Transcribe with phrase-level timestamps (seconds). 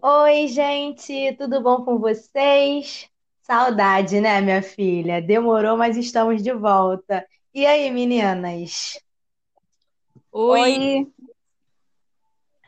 [0.00, 3.10] Oi, gente, tudo bom com vocês?
[3.40, 5.20] Saudade, né, minha filha?
[5.20, 7.26] Demorou, mas estamos de volta.
[7.52, 9.00] E aí, meninas?
[10.30, 11.08] Oi.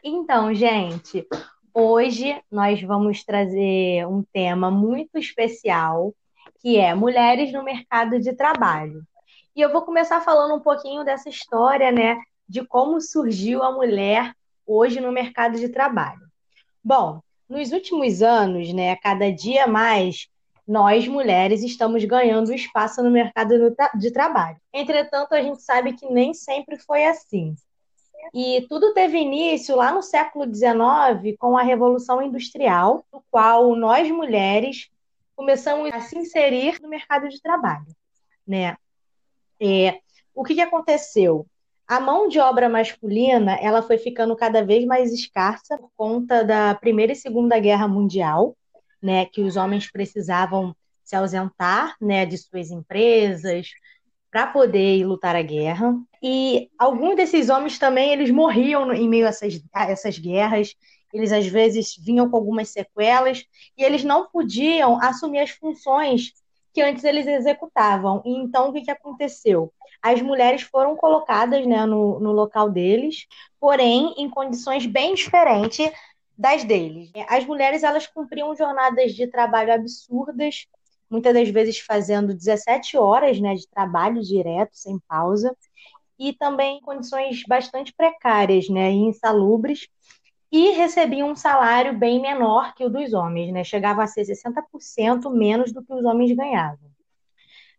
[0.02, 1.24] Então, gente,
[1.72, 6.12] hoje nós vamos trazer um tema muito especial,
[6.64, 9.02] que é mulheres no mercado de trabalho.
[9.54, 14.32] E eu vou começar falando um pouquinho dessa história, né, de como surgiu a mulher
[14.66, 16.22] hoje no mercado de trabalho.
[16.82, 20.26] Bom, nos últimos anos, né, cada dia mais,
[20.66, 24.56] nós mulheres estamos ganhando espaço no mercado de trabalho.
[24.72, 27.54] Entretanto, a gente sabe que nem sempre foi assim.
[28.32, 34.10] E tudo teve início lá no século XIX com a Revolução Industrial, no qual nós
[34.10, 34.88] mulheres
[35.34, 37.86] começamos a se inserir no mercado de trabalho,
[38.46, 38.76] né?
[39.60, 39.98] É,
[40.34, 41.46] o que, que aconteceu?
[41.86, 46.74] A mão de obra masculina ela foi ficando cada vez mais escassa por conta da
[46.74, 48.56] Primeira e Segunda Guerra Mundial,
[49.02, 53.68] né, que os homens precisavam se ausentar, né, de suas empresas
[54.30, 55.94] para poder lutar a guerra.
[56.22, 60.74] E alguns desses homens também eles morriam em meio a essas, a essas guerras.
[61.14, 63.46] Eles às vezes vinham com algumas sequelas
[63.78, 66.32] e eles não podiam assumir as funções
[66.74, 68.20] que antes eles executavam.
[68.26, 69.72] E então o que, que aconteceu?
[70.02, 73.26] As mulheres foram colocadas né, no, no local deles,
[73.60, 75.88] porém em condições bem diferentes
[76.36, 77.10] das deles.
[77.28, 80.66] As mulheres elas cumpriam jornadas de trabalho absurdas,
[81.08, 85.56] muitas das vezes fazendo 17 horas né, de trabalho direto, sem pausa,
[86.18, 89.86] e também condições bastante precárias né, e insalubres,
[90.56, 93.64] e recebiam um salário bem menor que o dos homens, né?
[93.64, 96.92] Chegava a ser 60% menos do que os homens ganhavam.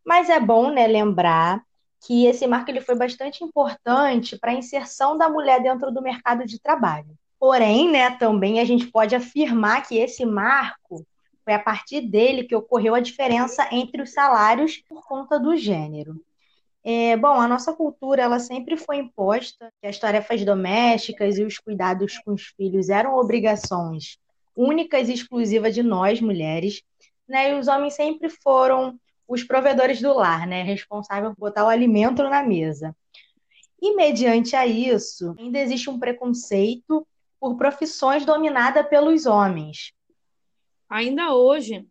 [0.05, 1.63] Mas é bom, né, lembrar
[2.05, 6.45] que esse marco ele foi bastante importante para a inserção da mulher dentro do mercado
[6.45, 7.17] de trabalho.
[7.39, 11.08] Porém, né, também a gente pode afirmar que esse marco
[11.45, 16.21] foi a partir dele que ocorreu a diferença entre os salários por conta do gênero.
[16.87, 21.57] É, bom, a nossa cultura ela sempre foi imposta que as tarefas domésticas e os
[21.57, 24.19] cuidados com os filhos eram obrigações
[24.55, 26.83] únicas e exclusivas de nós mulheres,
[27.27, 27.51] né?
[27.51, 30.61] E os homens sempre foram os provedores do lar, né?
[30.61, 32.95] Responsável por botar o alimento na mesa.
[33.81, 37.05] E mediante a isso, ainda existe um preconceito
[37.39, 39.91] por profissões dominadas pelos homens.
[40.87, 41.85] Ainda hoje,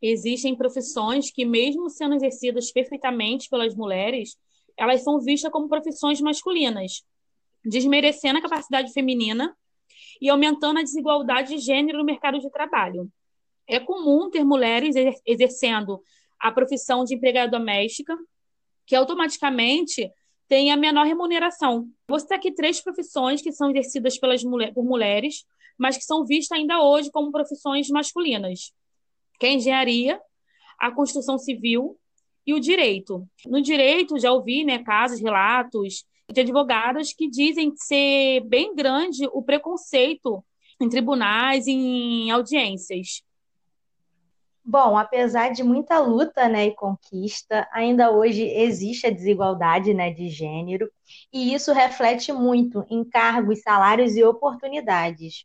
[0.00, 4.36] existem profissões que, mesmo sendo exercidas perfeitamente pelas mulheres,
[4.76, 7.02] elas são vistas como profissões masculinas,
[7.64, 9.54] desmerecendo a capacidade feminina
[10.20, 13.10] e aumentando a desigualdade de gênero no mercado de trabalho.
[13.66, 14.96] É comum ter mulheres
[15.26, 16.02] exercendo
[16.38, 18.16] a profissão de empregada doméstica,
[18.86, 20.10] que automaticamente
[20.48, 21.86] tem a menor remuneração.
[22.08, 25.44] Vou citar aqui três profissões que são exercidas pelas mulher, por mulheres,
[25.78, 28.72] mas que são vistas ainda hoje como profissões masculinas
[29.40, 30.20] que é a engenharia,
[30.78, 31.96] a construção civil
[32.46, 33.26] e o direito.
[33.46, 39.42] No direito, já ouvi né, casos, relatos de advogados que dizem ser bem grande o
[39.42, 40.44] preconceito
[40.80, 43.22] em tribunais em audiências.
[44.62, 50.28] Bom, apesar de muita luta né, e conquista, ainda hoje existe a desigualdade né, de
[50.28, 50.88] gênero,
[51.32, 55.44] e isso reflete muito em cargos, salários e oportunidades.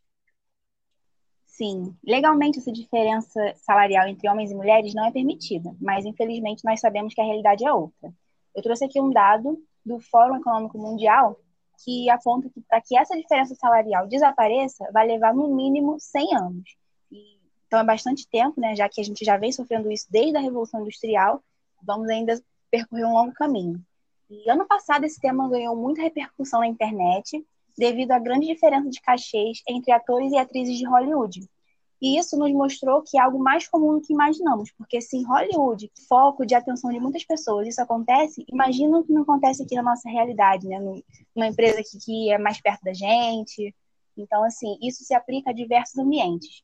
[1.56, 6.80] Sim, legalmente essa diferença salarial entre homens e mulheres não é permitida, mas infelizmente nós
[6.80, 8.12] sabemos que a realidade é outra.
[8.54, 11.40] Eu trouxe aqui um dado do Fórum Econômico Mundial
[11.82, 16.76] que aponta que para que essa diferença salarial desapareça, vai levar no mínimo 100 anos.
[17.10, 20.36] E, então é bastante tempo, né, já que a gente já vem sofrendo isso desde
[20.36, 21.42] a Revolução Industrial,
[21.82, 22.38] vamos ainda
[22.70, 23.82] percorrer um longo caminho.
[24.28, 27.42] E ano passado esse tema ganhou muita repercussão na internet
[27.76, 31.48] devido à grande diferença de cachês entre atores e atrizes de Hollywood.
[32.00, 35.24] E isso nos mostrou que é algo mais comum do que imaginamos, porque se em
[35.24, 39.74] Hollywood, foco de atenção de muitas pessoas, isso acontece, imagina o que não acontece aqui
[39.74, 40.78] na nossa realidade, né?
[41.34, 43.74] Numa empresa que, que é mais perto da gente.
[44.16, 46.62] Então, assim, isso se aplica a diversos ambientes.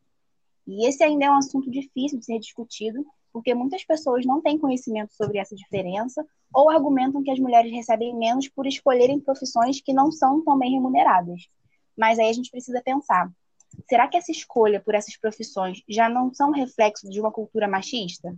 [0.66, 4.58] E esse ainda é um assunto difícil de ser discutido, porque muitas pessoas não têm
[4.58, 9.92] conhecimento sobre essa diferença ou argumentam que as mulheres recebem menos por escolherem profissões que
[9.92, 11.48] não são tão bem remuneradas.
[11.96, 13.30] Mas aí a gente precisa pensar:
[13.88, 18.36] será que essa escolha por essas profissões já não são reflexo de uma cultura machista?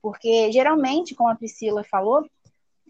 [0.00, 2.24] Porque geralmente, como a Priscila falou,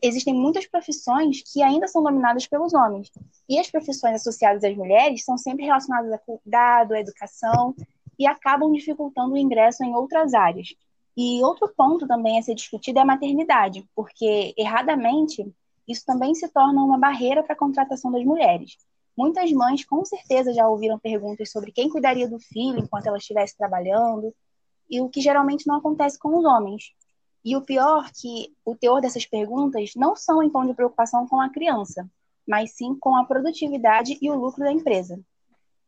[0.03, 3.11] existem muitas profissões que ainda são dominadas pelos homens.
[3.49, 7.75] E as profissões associadas às mulheres são sempre relacionadas a cuidado, a educação
[8.19, 10.75] e acabam dificultando o ingresso em outras áreas.
[11.23, 15.47] E outro ponto também a ser discutido é a maternidade, porque erradamente
[15.87, 18.79] isso também se torna uma barreira para a contratação das mulheres.
[19.15, 23.55] Muitas mães com certeza já ouviram perguntas sobre quem cuidaria do filho enquanto ela estivesse
[23.55, 24.35] trabalhando,
[24.89, 26.95] e o que geralmente não acontece com os homens.
[27.45, 31.29] E o pior é que o teor dessas perguntas não são em tom de preocupação
[31.29, 32.11] com a criança,
[32.49, 35.21] mas sim com a produtividade e o lucro da empresa.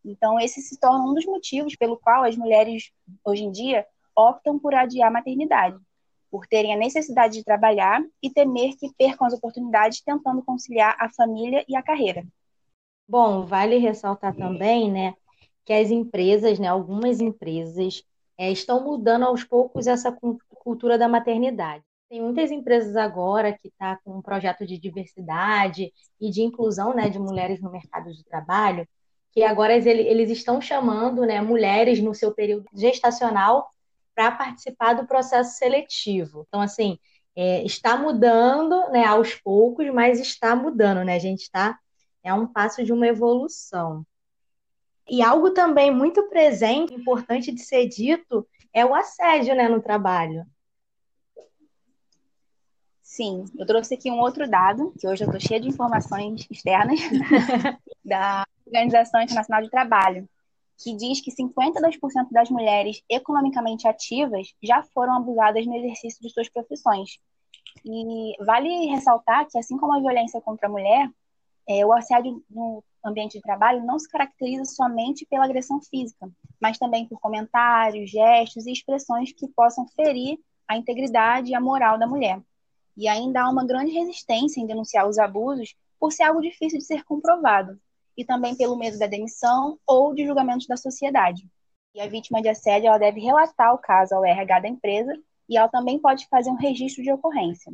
[0.04, 2.90] Então, esse se torna um dos motivos pelo qual as mulheres,
[3.24, 3.86] hoje em dia,
[4.16, 5.78] optam por adiar a maternidade,
[6.30, 11.10] por terem a necessidade de trabalhar e temer que percam as oportunidades tentando conciliar a
[11.10, 12.24] família e a carreira.
[13.06, 15.14] Bom, vale ressaltar também, né,
[15.64, 18.02] que as empresas, né, algumas empresas
[18.38, 20.16] é, estão mudando aos poucos essa
[20.54, 21.84] cultura da maternidade.
[22.08, 26.94] Tem muitas empresas agora que estão tá com um projeto de diversidade e de inclusão
[26.94, 28.86] né, de mulheres no mercado de trabalho,
[29.32, 33.66] que agora eles estão chamando né, mulheres no seu período gestacional
[34.14, 36.44] para participar do processo seletivo.
[36.48, 36.98] Então, assim,
[37.34, 41.16] é, está mudando né, aos poucos, mas está mudando, né?
[41.16, 41.78] A gente está.
[42.22, 44.06] É um passo de uma evolução.
[45.08, 50.46] E algo também muito presente, importante de ser dito, é o assédio né, no trabalho.
[53.02, 56.98] Sim, eu trouxe aqui um outro dado, que hoje eu estou cheia de informações externas,
[58.02, 60.26] da Organização Internacional de Trabalho,
[60.82, 66.48] que diz que 52% das mulheres economicamente ativas já foram abusadas no exercício de suas
[66.48, 67.18] profissões.
[67.84, 71.10] E vale ressaltar que, assim como a violência contra a mulher,
[71.68, 76.30] é, o assédio no ambiente de trabalho não se caracteriza somente pela agressão física,
[76.60, 81.98] mas também por comentários, gestos e expressões que possam ferir a integridade e a moral
[81.98, 82.40] da mulher.
[82.96, 86.84] E ainda há uma grande resistência em denunciar os abusos por ser algo difícil de
[86.84, 87.80] ser comprovado,
[88.16, 91.48] e também pelo medo da demissão ou de julgamentos da sociedade.
[91.94, 95.12] E a vítima de assédio ela deve relatar o caso ao RH da empresa
[95.48, 97.72] e ela também pode fazer um registro de ocorrência.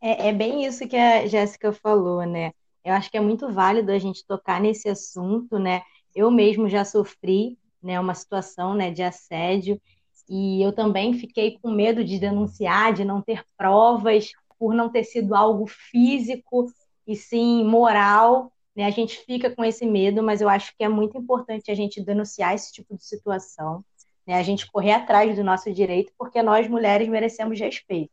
[0.00, 2.52] É, é bem isso que a Jéssica falou, né?
[2.84, 5.82] Eu acho que é muito válido a gente tocar nesse assunto, né?
[6.14, 9.80] Eu mesmo já sofri, né, uma situação, né, de assédio
[10.28, 15.04] e eu também fiquei com medo de denunciar, de não ter provas, por não ter
[15.04, 16.66] sido algo físico
[17.06, 18.84] e sim moral, né?
[18.84, 22.02] A gente fica com esse medo, mas eu acho que é muito importante a gente
[22.02, 23.82] denunciar esse tipo de situação,
[24.26, 24.34] né?
[24.34, 28.12] A gente correr atrás do nosso direito, porque nós mulheres merecemos respeito,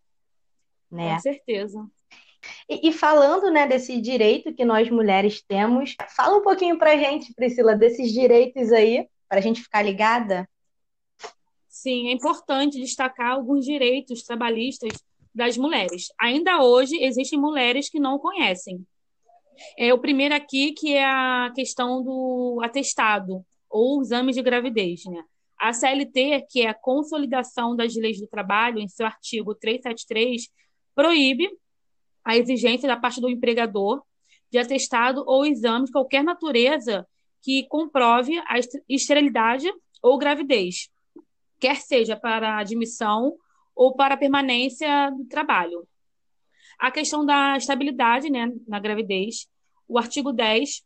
[0.89, 1.15] né?
[1.15, 1.85] Com certeza.
[2.69, 6.97] E, e, falando né, desse direito que nós mulheres temos, fala um pouquinho para a
[6.97, 10.47] gente, Priscila, desses direitos aí, para a gente ficar ligada.
[11.69, 14.91] Sim, é importante destacar alguns direitos trabalhistas
[15.33, 16.07] das mulheres.
[16.19, 18.85] Ainda hoje existem mulheres que não conhecem.
[19.77, 25.23] É o primeiro aqui que é a questão do atestado ou exame de gravidez, né?
[25.59, 30.49] A CLT, que é a Consolidação das Leis do Trabalho, em seu artigo 373,
[30.93, 31.49] proíbe
[32.23, 34.03] a exigência da parte do empregador
[34.51, 37.07] de atestado ou exame de qualquer natureza
[37.41, 38.55] que comprove a
[38.87, 39.71] esterilidade
[40.01, 40.89] ou gravidez,
[41.59, 43.35] quer seja para admissão
[43.75, 45.87] ou para permanência do trabalho.
[46.79, 49.47] A questão da estabilidade né, na gravidez,
[49.87, 50.83] o artigo 10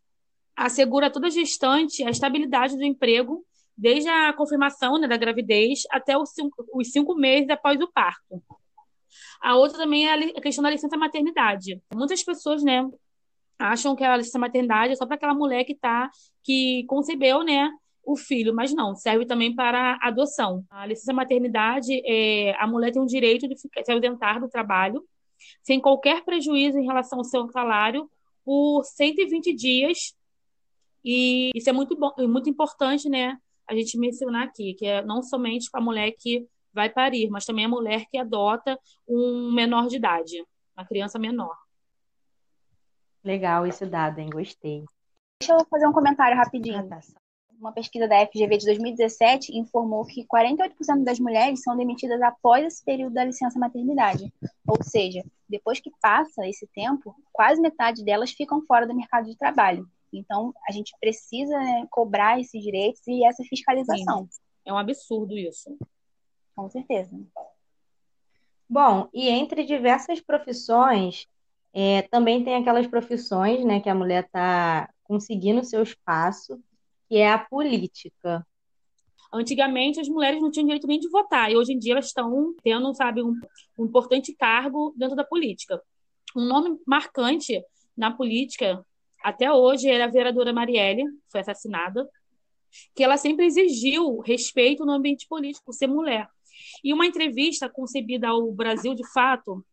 [0.55, 3.45] assegura a toda gestante a estabilidade do emprego
[3.77, 8.41] desde a confirmação né, da gravidez até os cinco, os cinco meses após o parto.
[9.39, 11.79] A outra também é a questão da licença maternidade.
[11.93, 12.83] Muitas pessoas, né,
[13.59, 16.09] acham que a licença maternidade é só para aquela mulher que tá
[16.43, 17.69] que concebeu, né,
[18.03, 20.63] o filho, mas não, serve também para adoção.
[20.69, 25.03] A licença maternidade é a mulher tem o direito de ficar, se ausentar do trabalho
[25.61, 28.09] sem qualquer prejuízo em relação ao seu salário
[28.45, 30.15] por 120 dias.
[31.03, 33.37] E isso é muito bom, muito importante, né?
[33.69, 37.45] A gente mencionar aqui, que é não somente para a mulher que vai parir, mas
[37.45, 41.55] também a mulher que adota um menor de idade, uma criança menor.
[43.23, 44.29] Legal esse dado, hein?
[44.29, 44.85] Gostei.
[45.41, 46.79] Deixa eu fazer um comentário rapidinho.
[46.79, 46.99] Ah, tá.
[47.59, 52.85] Uma pesquisa da FGV de 2017 informou que 48% das mulheres são demitidas após esse
[52.85, 54.31] período da licença maternidade.
[54.67, 59.35] Ou seja, depois que passa esse tempo, quase metade delas ficam fora do mercado de
[59.35, 59.89] trabalho.
[60.13, 64.27] Então, a gente precisa né, cobrar esses direitos e essa fiscalização.
[64.29, 64.41] Sim.
[64.65, 65.75] É um absurdo isso.
[66.55, 67.11] Com certeza.
[68.69, 71.27] Bom, e entre diversas profissões,
[71.73, 76.61] é, também tem aquelas profissões né, que a mulher está conseguindo seu espaço,
[77.07, 78.45] que é a política.
[79.33, 82.55] Antigamente, as mulheres não tinham direito nem de votar, e hoje em dia elas estão
[82.63, 83.33] tendo, sabe, um,
[83.77, 85.81] um importante cargo dentro da política.
[86.35, 87.61] Um nome marcante
[87.95, 88.85] na política,
[89.23, 92.07] até hoje, era a vereadora Marielle, foi assassinada,
[92.95, 96.29] que ela sempre exigiu respeito no ambiente político, ser mulher.
[96.83, 99.65] E uma entrevista concebida ao Brasil de Fato,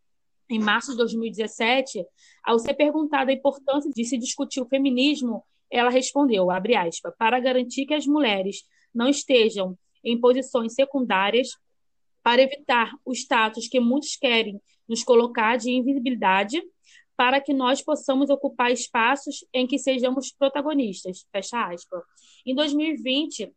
[0.48, 2.04] em março de 2017,
[2.44, 7.40] ao ser perguntada a importância de se discutir o feminismo, ela respondeu, abre aspas, para
[7.40, 11.48] garantir que as mulheres não estejam em posições secundárias,
[12.22, 16.62] para evitar o status que muitos querem nos colocar de invisibilidade,
[17.16, 21.26] para que nós possamos ocupar espaços em que sejamos protagonistas.
[21.30, 22.02] Fecha aspas.
[22.44, 23.52] Em 2020,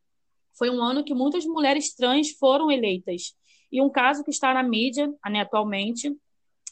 [0.57, 3.35] foi um ano que muitas mulheres trans foram eleitas.
[3.71, 6.15] E um caso que está na mídia né, atualmente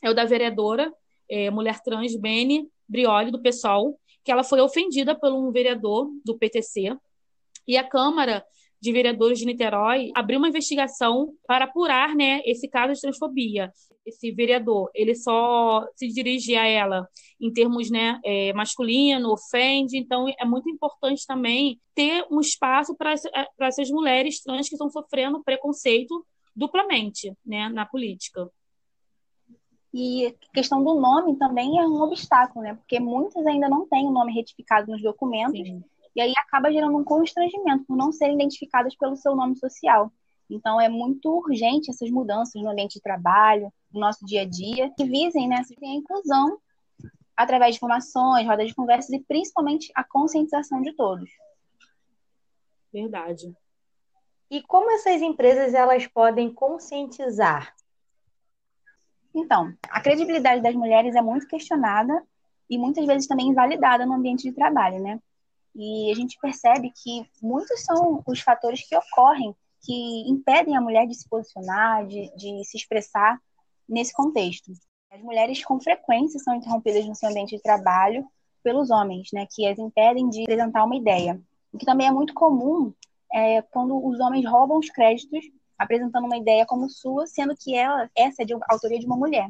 [0.01, 0.93] é o da vereadora
[1.29, 6.35] é, mulher trans Beni Brioli, do PSOL, que ela foi ofendida por um vereador do
[6.35, 6.97] PTC.
[7.67, 8.43] E a Câmara
[8.81, 13.71] de Vereadores de Niterói abriu uma investigação para apurar né, esse caso de transfobia.
[14.05, 17.07] Esse vereador, ele só se dirige a ela
[17.39, 23.13] em termos né, é, masculino, ofende, então é muito importante também ter um espaço para
[23.61, 28.47] essas mulheres trans que estão sofrendo preconceito duplamente né, na política.
[29.97, 32.73] E a questão do nome também é um obstáculo, né?
[32.75, 35.57] Porque muitas ainda não têm o nome retificado nos documentos.
[35.57, 35.81] Sim.
[36.13, 40.11] E aí acaba gerando um constrangimento por não serem identificadas pelo seu nome social.
[40.49, 44.91] Então é muito urgente essas mudanças no ambiente de trabalho, no nosso dia a dia,
[44.97, 46.59] que visem né, a inclusão
[47.33, 51.29] através de formações, rodas de conversas e principalmente a conscientização de todos.
[52.91, 53.55] Verdade.
[54.51, 57.73] E como essas empresas elas podem conscientizar
[59.35, 62.23] então, a credibilidade das mulheres é muito questionada
[62.69, 65.19] e muitas vezes também invalidada no ambiente de trabalho, né?
[65.75, 69.53] E a gente percebe que muitos são os fatores que ocorrem
[69.85, 73.39] que impedem a mulher de se posicionar, de, de se expressar
[73.87, 74.71] nesse contexto.
[75.11, 78.25] As mulheres com frequência são interrompidas no seu ambiente de trabalho
[78.63, 81.39] pelos homens, né, que as impedem de apresentar uma ideia.
[81.71, 82.91] O que também é muito comum
[83.31, 85.45] é quando os homens roubam os créditos
[85.77, 89.49] apresentando uma ideia como sua, sendo que ela essa é de autoria de uma mulher.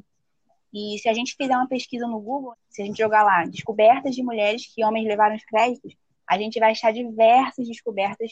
[0.73, 4.13] E se a gente fizer uma pesquisa no Google, se a gente jogar lá descobertas
[4.13, 5.95] de mulheres que homens levaram os créditos,
[6.27, 8.31] a gente vai achar diversas descobertas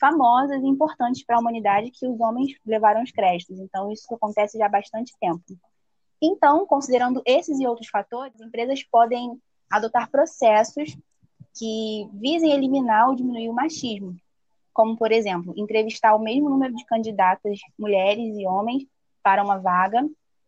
[0.00, 3.58] famosas e importantes para a humanidade que os homens levaram os créditos.
[3.58, 5.42] Então isso acontece já há bastante tempo.
[6.20, 10.96] Então, considerando esses e outros fatores, empresas podem adotar processos
[11.58, 14.16] que visem eliminar ou diminuir o machismo,
[14.72, 18.84] como, por exemplo, entrevistar o mesmo número de candidatas, mulheres e homens,
[19.22, 20.04] para uma vaga,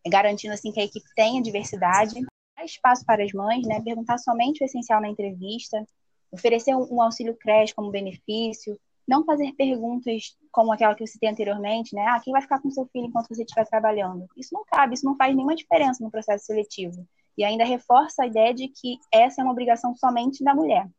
[0.07, 2.25] garantindo assim que a equipe tenha diversidade,
[2.57, 5.85] dar espaço para as mães, né, perguntar somente o essencial na entrevista,
[6.31, 8.77] oferecer um, auxílio creche como benefício,
[9.07, 12.05] não fazer perguntas como aquela que eu citei anteriormente, né?
[12.07, 14.27] Ah, quem vai ficar com seu filho enquanto você estiver trabalhando?
[14.35, 17.05] Isso não cabe, isso não faz nenhuma diferença no processo seletivo.
[17.37, 20.89] E ainda reforça a ideia de que essa é uma obrigação somente da mulher.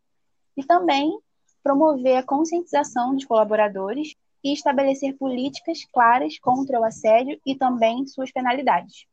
[0.57, 1.19] E também
[1.67, 8.31] promover a conscientização dos colaboradores e estabelecer políticas claras contra o assédio e também suas
[8.31, 9.05] penalidades.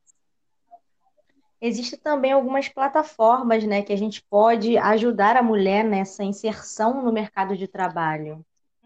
[1.60, 7.12] Existem também algumas plataformas né, que a gente pode ajudar a mulher nessa inserção no
[7.12, 8.46] mercado de trabalho.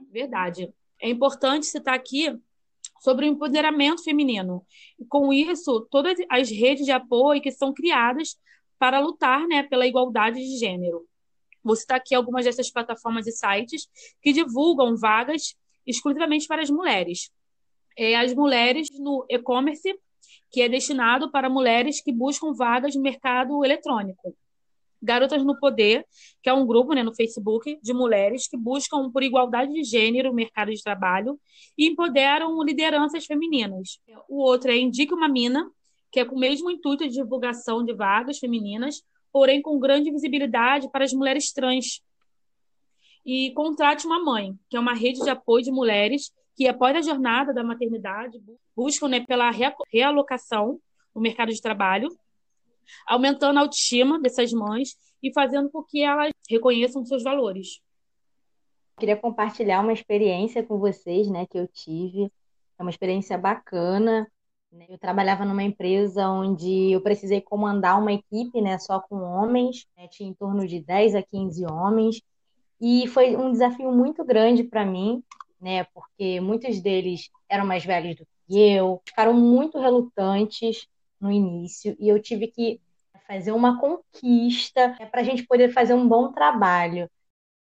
[0.10, 0.74] Verdade.
[1.02, 2.40] É importante citar aqui
[3.02, 4.66] sobre o empoderamento feminino.
[4.98, 8.38] E com isso, todas as redes de apoio que são criadas
[8.80, 11.06] para lutar né, pela igualdade de gênero.
[11.68, 13.88] Vou citar aqui algumas dessas plataformas e sites
[14.22, 15.54] que divulgam vagas
[15.86, 17.30] exclusivamente para as mulheres.
[17.98, 19.94] É, as mulheres no e-commerce,
[20.50, 24.34] que é destinado para mulheres que buscam vagas no mercado eletrônico.
[25.02, 26.06] Garotas no Poder,
[26.42, 30.30] que é um grupo né, no Facebook de mulheres que buscam por igualdade de gênero
[30.30, 31.40] no mercado de trabalho
[31.78, 34.00] e empoderam lideranças femininas.
[34.28, 35.70] O outro é Indique uma Mina,
[36.12, 40.89] que é com o mesmo intuito de divulgação de vagas femininas, porém com grande visibilidade
[40.91, 42.01] para as mulheres trans.
[43.25, 47.01] E Contrate uma Mãe, que é uma rede de apoio de mulheres que, após a
[47.01, 48.41] jornada da maternidade,
[48.75, 49.51] buscam né, pela
[49.91, 50.79] realocação
[51.13, 52.10] no mercado de trabalho,
[53.05, 57.81] aumentando a autoestima dessas mães e fazendo com que elas reconheçam seus valores.
[59.00, 62.31] Queria compartilhar uma experiência com vocês, né, que eu tive.
[62.79, 64.27] É uma experiência bacana.
[64.72, 64.86] Né?
[64.90, 70.08] Eu trabalhava numa empresa onde eu precisei comandar uma equipe né, só com homens, né?
[70.08, 72.22] tinha em torno de 10 a 15 homens,
[72.80, 75.24] e foi um desafio muito grande para mim,
[75.60, 80.88] né, porque muitos deles eram mais velhos do que eu, ficaram muito relutantes
[81.20, 82.80] no início, e eu tive que
[83.28, 87.10] fazer uma conquista né, para a gente poder fazer um bom trabalho.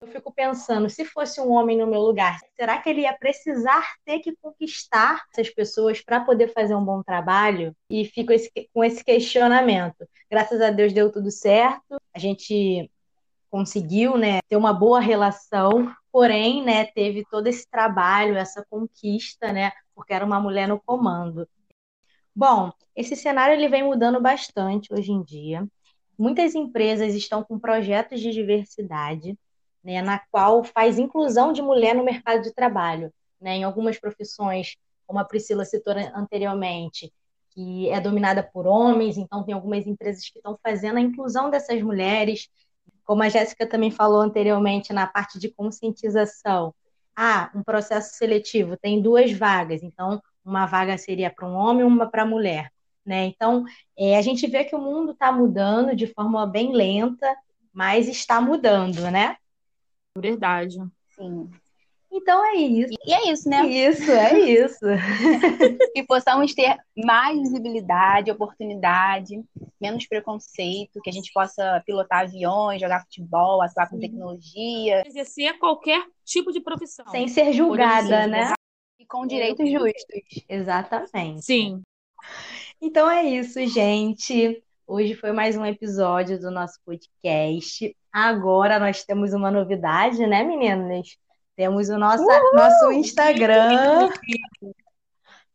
[0.01, 3.97] Eu fico pensando, se fosse um homem no meu lugar, será que ele ia precisar
[4.05, 7.75] ter que conquistar essas pessoas para poder fazer um bom trabalho?
[7.91, 10.09] E fico esse, com esse questionamento.
[10.31, 11.97] Graças a Deus deu tudo certo.
[12.15, 12.89] A gente
[13.51, 19.73] conseguiu, né, ter uma boa relação, porém, né, teve todo esse trabalho, essa conquista, né,
[19.95, 21.49] porque era uma mulher no comando.
[22.35, 25.67] Bom, esse cenário ele vem mudando bastante hoje em dia.
[26.17, 29.37] Muitas empresas estão com projetos de diversidade,
[29.83, 33.13] né, na qual faz inclusão de mulher no mercado de trabalho.
[33.41, 37.13] Né, em algumas profissões, como a Priscila citou anteriormente,
[37.51, 41.81] que é dominada por homens, então tem algumas empresas que estão fazendo a inclusão dessas
[41.83, 42.49] mulheres,
[43.05, 46.75] como a Jéssica também falou anteriormente na parte de conscientização.
[47.17, 52.09] Ah, um processo seletivo tem duas vagas, então uma vaga seria para um homem uma
[52.09, 52.71] para a mulher.
[53.05, 53.25] Né?
[53.25, 53.65] Então,
[53.97, 57.35] é, a gente vê que o mundo está mudando de forma bem lenta,
[57.73, 59.37] mas está mudando, né?
[60.21, 60.79] Verdade.
[61.11, 61.51] Sim.
[62.11, 62.95] Então é isso.
[63.07, 63.67] E é isso, né?
[63.67, 64.81] Isso, é isso.
[65.95, 69.35] que possamos ter mais visibilidade, oportunidade,
[69.81, 75.03] menos preconceito, que a gente possa pilotar aviões, jogar futebol, atuar com tecnologia.
[75.07, 77.07] Exercer qualquer tipo de profissão.
[77.09, 78.53] Sem ser julgada, né?
[78.99, 80.45] E com direitos justos.
[80.49, 81.45] Exatamente.
[81.45, 81.83] Sim.
[82.81, 84.63] Então é isso, gente.
[84.87, 87.95] Hoje foi mais um episódio do nosso podcast.
[88.27, 91.17] Agora nós temos uma novidade, né, meninas?
[91.55, 94.11] Temos o nosso, nosso Instagram.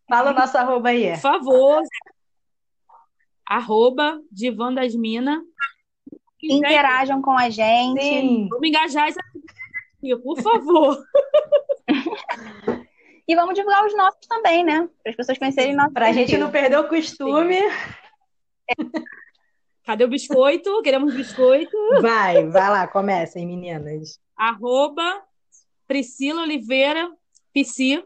[0.07, 1.11] Fala o nosso arroba aí.
[1.11, 1.81] Por favor.
[3.45, 5.41] Arroba Divan das Minas.
[6.41, 8.01] Interajam com a gente.
[8.01, 8.47] Sim.
[8.49, 9.19] Vamos engajar essa
[10.21, 10.97] por favor.
[13.25, 14.89] E vamos divulgar os nossos também, né?
[15.01, 15.93] Para as pessoas conhecerem nossos.
[15.93, 17.57] Para a gente não perder o costume.
[19.85, 20.81] Cadê o biscoito?
[20.81, 21.77] Queremos biscoito.
[22.01, 24.19] Vai, vai lá, comecem, meninas.
[24.35, 25.21] Arroba
[25.87, 27.11] Priscila Oliveira
[27.53, 28.03] Psi.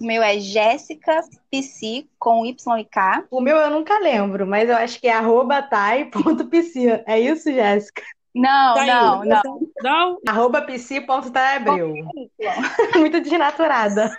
[0.00, 3.24] O meu é Jéssica Psi, com Y e K.
[3.30, 7.02] O meu eu nunca lembro, mas eu acho que é arroba tai.psi.
[7.06, 8.02] É isso, Jéssica?
[8.34, 10.20] Não, tá não, não, não.
[10.28, 11.94] Arroba psi.taebril.
[12.96, 14.16] Muito desnaturada.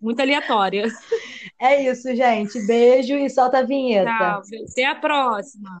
[0.00, 0.88] Muito aleatória.
[1.62, 2.60] É isso, gente.
[2.66, 4.10] Beijo e solta a vinheta.
[4.10, 4.42] Tchau.
[4.68, 5.78] Até a próxima.